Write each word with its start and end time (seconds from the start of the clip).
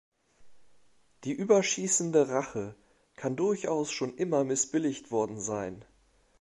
Die 1.25 1.31
überschießende 1.33 2.27
Rache 2.29 2.73
kann 3.17 3.35
durchaus 3.35 3.91
schon 3.91 4.15
immer 4.17 4.43
missbilligt 4.43 5.11
worden 5.11 5.39
sein. 5.39 5.85